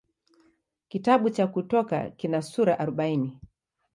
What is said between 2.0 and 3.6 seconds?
kina sura arobaini.